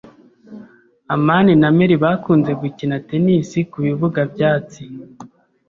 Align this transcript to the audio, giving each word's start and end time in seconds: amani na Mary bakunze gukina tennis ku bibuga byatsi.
amani 1.15 1.51
na 1.61 1.69
Mary 1.77 1.95
bakunze 2.03 2.51
gukina 2.61 2.95
tennis 3.07 3.49
ku 3.71 3.77
bibuga 3.85 4.19
byatsi. 4.33 4.81